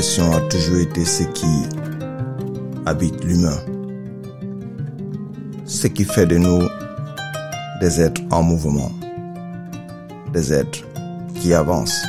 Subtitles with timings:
[0.00, 1.46] A toujours été ce qui
[2.86, 3.58] habite l'humain.
[5.66, 6.62] Ce qui fait de nous
[7.82, 8.90] des êtres en mouvement.
[10.32, 10.78] Des êtres
[11.34, 12.02] qui avancent.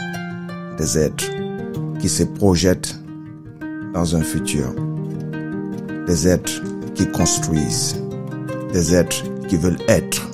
[0.77, 1.25] Des êtres
[1.99, 2.97] qui se projettent
[3.93, 4.73] dans un futur.
[6.07, 6.63] Des êtres
[6.95, 8.01] qui construisent.
[8.71, 10.29] Des êtres qui veulent être.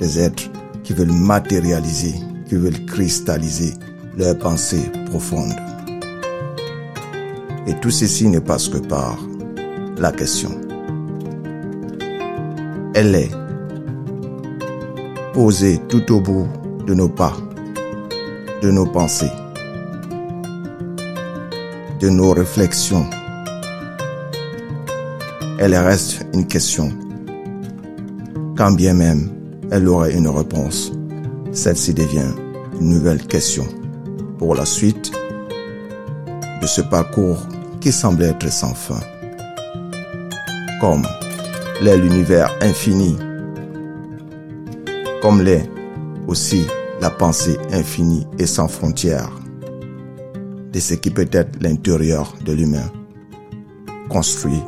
[0.00, 0.50] Des êtres
[0.82, 2.16] qui veulent matérialiser,
[2.48, 3.74] qui veulent cristalliser
[4.18, 5.54] leurs pensées profondes.
[7.66, 9.18] Et tout ceci ne passe que par
[9.98, 10.50] la question.
[12.94, 13.30] Elle est
[15.32, 16.46] posée tout au bout
[16.86, 17.36] de nos pas,
[18.62, 19.32] de nos pensées,
[22.00, 23.06] de nos réflexions.
[25.58, 26.92] Elle reste une question.
[28.56, 29.30] Quand bien même
[29.70, 30.92] elle aurait une réponse,
[31.52, 32.32] celle-ci devient
[32.80, 33.66] une nouvelle question
[34.38, 35.10] pour la suite
[36.62, 37.38] de ce parcours
[37.86, 38.98] qui semble être sans fin.
[40.80, 41.06] Comme
[41.80, 43.16] l'est l'univers infini,
[45.22, 45.70] comme l'est
[46.26, 46.64] aussi
[47.00, 49.30] la pensée infinie et sans frontières
[50.72, 52.90] de ce qui peut être l'intérieur de l'humain,
[54.08, 54.62] construit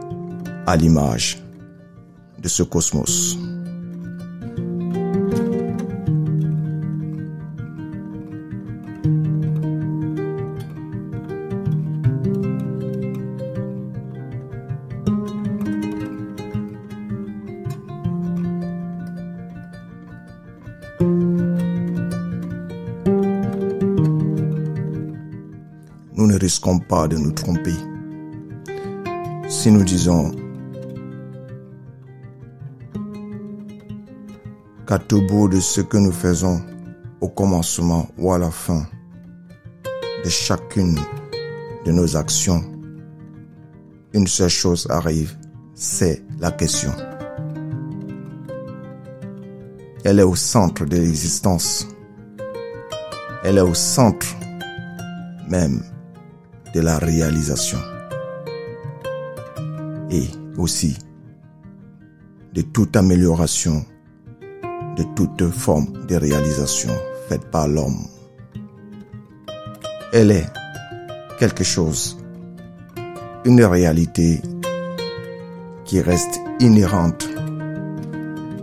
[0.69, 1.43] à l'image
[2.41, 3.37] de ce cosmos.
[26.19, 27.77] Nous ne risquons pas de nous tromper.
[29.49, 30.33] Si nous disons
[34.84, 36.61] qu'à tout bout de ce que nous faisons
[37.21, 38.84] au commencement ou à la fin
[40.25, 40.99] de chacune
[41.84, 42.65] de nos actions,
[44.12, 45.39] une seule chose arrive,
[45.75, 46.91] c'est la question.
[50.05, 51.87] Elle est au centre de l'existence.
[53.45, 54.27] Elle est au centre
[55.49, 55.81] même
[56.81, 57.78] la réalisation
[60.11, 60.25] et
[60.56, 60.97] aussi
[62.55, 63.84] de toute amélioration,
[64.97, 66.93] de toute forme de réalisation
[67.28, 68.06] faite par l'homme.
[70.12, 70.47] Elle est
[71.39, 72.19] quelque chose,
[73.45, 74.41] une réalité
[75.84, 77.28] qui reste inhérente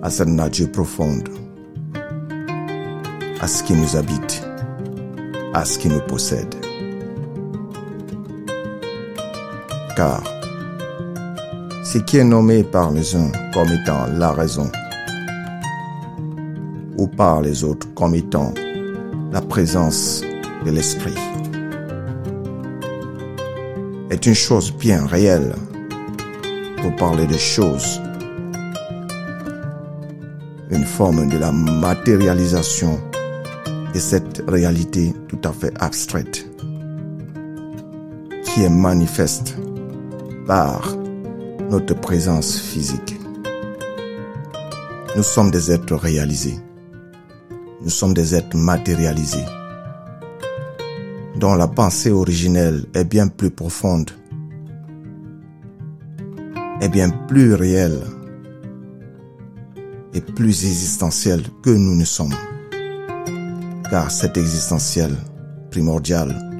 [0.01, 1.29] à cette nature profonde,
[3.39, 4.43] à ce qui nous habite,
[5.53, 6.64] à ce qui nous possède.
[9.95, 10.23] Car
[11.83, 14.69] ce qui est nommé par les uns comme étant la raison
[16.97, 18.53] ou par les autres comme étant
[19.31, 20.21] la présence
[20.65, 21.15] de l'esprit
[24.09, 25.53] est une chose bien réelle
[26.81, 28.01] pour parler de choses,
[30.69, 32.99] une forme de la matérialisation
[33.93, 36.47] de cette réalité tout à fait abstraite
[38.43, 39.57] qui est manifeste
[40.45, 40.95] par
[41.69, 43.19] notre présence physique.
[45.15, 46.59] Nous sommes des êtres réalisés.
[47.81, 49.45] Nous sommes des êtres matérialisés,
[51.35, 54.11] dont la pensée originelle est bien plus profonde,
[56.81, 58.01] est bien plus réelle
[60.13, 62.35] et plus existentielle que nous ne sommes.
[63.89, 65.15] Car cet existentiel
[65.69, 66.54] primordial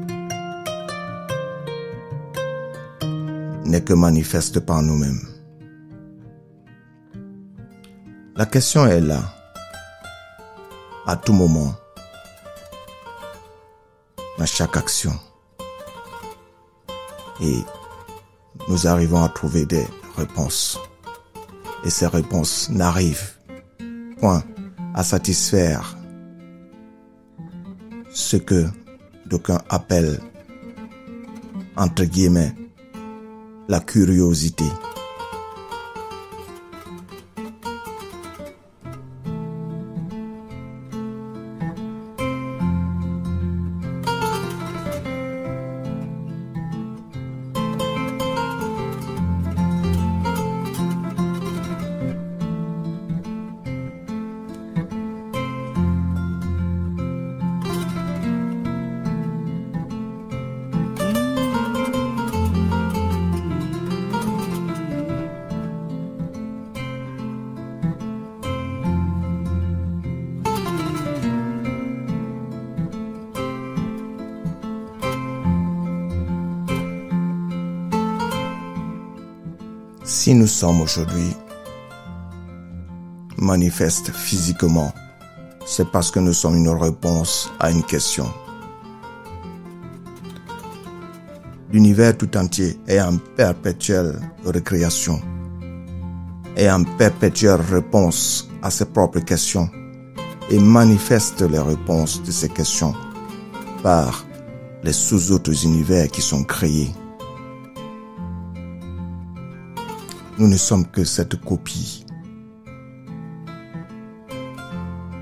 [3.65, 5.21] n'est que manifeste par nous-mêmes.
[8.35, 9.21] La question est là,
[11.05, 11.73] à tout moment,
[14.37, 15.13] dans chaque action.
[17.41, 17.59] Et
[18.67, 19.85] nous arrivons à trouver des
[20.17, 20.79] réponses.
[21.83, 23.37] Et ces réponses n'arrivent
[24.17, 24.43] point
[24.93, 25.97] à satisfaire
[28.09, 28.65] ce que
[29.25, 30.19] d'aucuns appellent,
[31.75, 32.53] entre guillemets,
[33.67, 34.65] la curiosité.
[80.25, 81.35] Si nous sommes aujourd'hui
[83.37, 84.91] manifestes physiquement,
[85.67, 88.25] c'est parce que nous sommes une réponse à une question.
[91.71, 95.21] L'univers tout entier est en perpétuelle récréation
[96.57, 99.69] et en perpétuelle réponse à ses propres questions
[100.49, 102.95] et manifeste les réponses de ces questions
[103.83, 104.25] par
[104.81, 106.89] les sous-autres univers qui sont créés.
[110.37, 112.05] Nous ne sommes que cette copie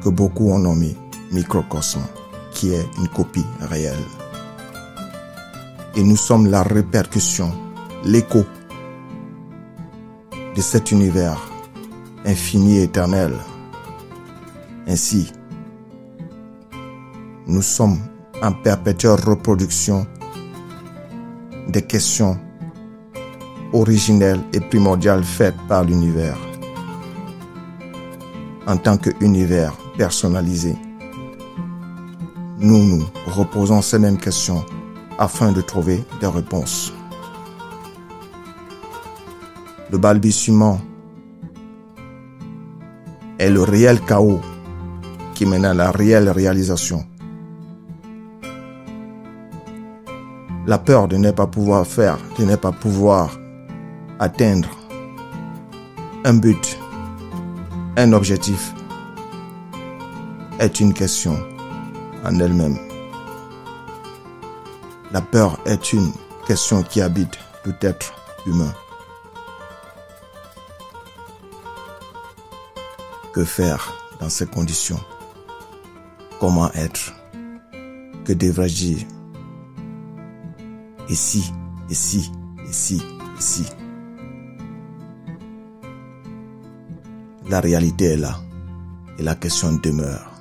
[0.01, 0.97] que beaucoup ont nommé
[1.31, 2.01] microcosme,
[2.51, 4.03] qui est une copie réelle.
[5.95, 7.51] Et nous sommes la répercussion,
[8.03, 8.43] l'écho
[10.55, 11.39] de cet univers
[12.25, 13.33] infini et éternel.
[14.87, 15.31] Ainsi,
[17.45, 17.99] nous sommes
[18.41, 20.07] en perpétuelle reproduction
[21.67, 22.39] des questions
[23.73, 26.37] originelles et primordiales faites par l'univers.
[28.65, 30.75] En tant qu'univers personnalisé,
[32.59, 34.63] nous nous reposons ces mêmes questions
[35.19, 36.93] afin de trouver des réponses.
[39.91, 40.79] Le balbutiement
[43.37, 44.39] est le réel chaos
[45.33, 47.05] qui mène à la réelle réalisation.
[50.65, 53.37] La peur de ne pas pouvoir faire, de ne pas pouvoir
[54.19, 54.69] atteindre
[56.25, 56.77] un but,
[57.97, 58.73] un objectif,
[60.59, 61.37] est une question
[62.23, 62.77] en elle-même.
[65.11, 66.11] La peur est une
[66.47, 68.13] question qui habite tout être
[68.45, 68.73] humain.
[73.33, 74.99] Que faire dans ces conditions?
[76.39, 77.13] Comment être?
[78.25, 79.07] Que devrais-je dire?
[81.09, 81.51] Ici,
[81.89, 82.31] ici,
[82.69, 83.01] ici,
[83.37, 83.65] ici.
[87.53, 88.39] La réalité est là
[89.19, 90.32] et la question demeure.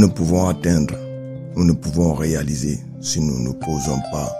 [0.00, 0.94] Ne pouvons atteindre,
[1.56, 4.32] nous ne pouvons réaliser si nous ne posons pas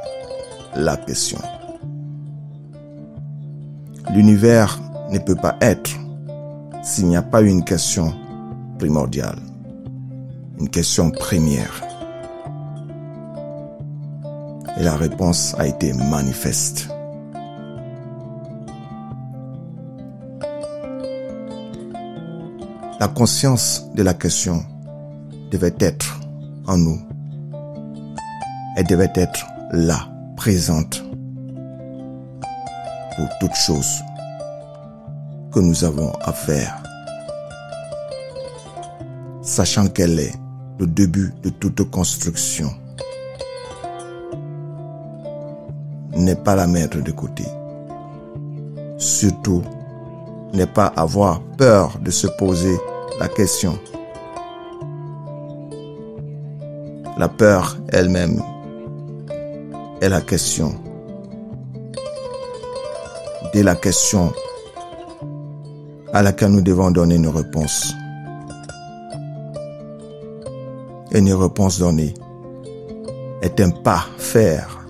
[0.74, 1.38] la question.
[4.14, 5.90] L'univers ne peut pas être
[6.82, 8.14] s'il n'y a pas une question
[8.78, 9.38] primordiale,
[10.58, 11.82] une question première.
[14.78, 16.88] Et la réponse a été manifeste.
[22.98, 24.64] La conscience de la question
[25.50, 26.20] devait être
[26.66, 27.00] en nous.
[28.76, 31.02] Elle devait être là, présente,
[33.16, 34.00] pour toute chose
[35.52, 36.82] que nous avons à faire,
[39.42, 40.34] sachant qu'elle est
[40.78, 42.72] le début de toute construction.
[46.16, 47.44] N'est pas la mettre de côté.
[48.98, 49.62] Surtout,
[50.52, 52.76] n'est pas avoir peur de se poser
[53.18, 53.78] la question
[57.20, 58.42] La peur elle-même
[60.00, 60.74] est la question.
[63.52, 64.32] Dès la question
[66.14, 67.92] à laquelle nous devons donner une réponse.
[71.12, 72.14] Et une réponse donnée
[73.42, 74.82] est un pas faire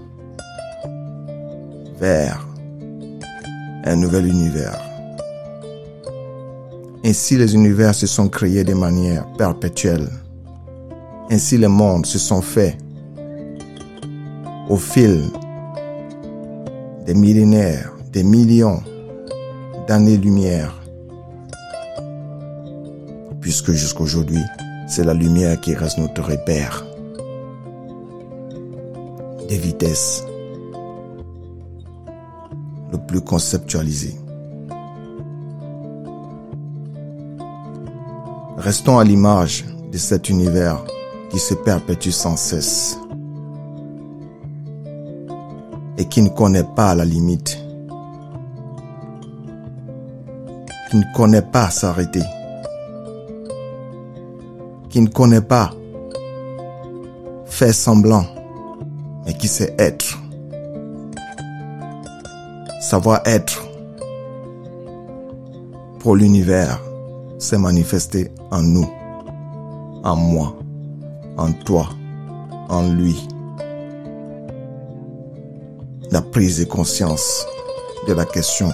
[1.99, 2.47] vers
[3.87, 4.81] un nouvel univers.
[7.05, 10.09] Ainsi les univers se sont créés de manière perpétuelle
[11.31, 12.77] ainsi les mondes se sont faits
[14.69, 15.23] au fil
[17.07, 18.83] des millénaires, des millions
[19.87, 20.77] d'années-lumière.
[23.41, 24.43] Puisque jusqu'aujourd'hui,
[24.89, 26.85] c'est la lumière qui reste notre repère
[29.49, 30.25] des vitesses
[32.93, 34.15] le plus conceptualisé.
[38.57, 40.85] Restons à l'image de cet univers
[41.31, 42.99] qui se perpétue sans cesse
[45.97, 47.59] et qui ne connaît pas la limite,
[50.91, 52.23] qui ne connaît pas s'arrêter,
[54.89, 55.71] qui ne connaît pas
[57.47, 58.25] faire semblant,
[59.27, 60.19] mais qui sait être.
[62.81, 63.63] Savoir être
[65.99, 66.81] pour l'univers,
[67.39, 68.89] c'est manifester en nous,
[70.03, 70.57] en moi,
[71.41, 71.89] en toi,
[72.69, 73.17] en lui.
[76.11, 77.47] La prise de conscience
[78.07, 78.71] de la question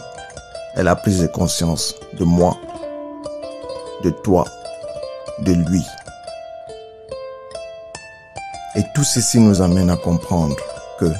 [0.74, 2.56] est la prise de conscience de moi,
[4.02, 4.44] de toi,
[5.42, 5.82] de lui.
[8.74, 10.56] Et tout ceci nous amène à comprendre
[10.98, 11.12] que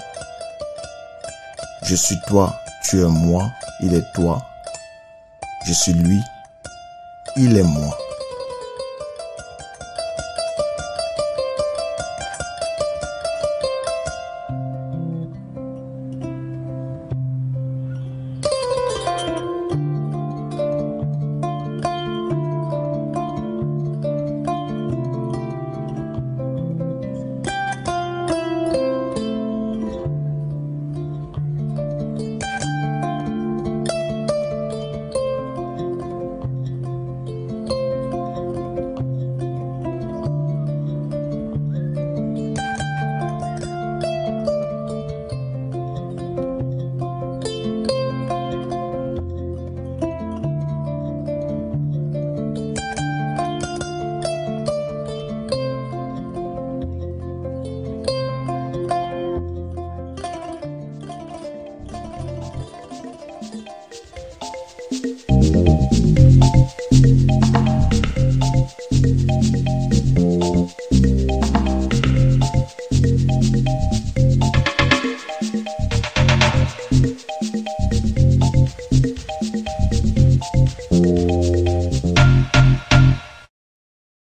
[1.85, 3.45] je suis toi, tu es moi,
[3.83, 4.43] il est toi,
[5.65, 6.19] je suis lui,
[7.37, 7.97] il est moi.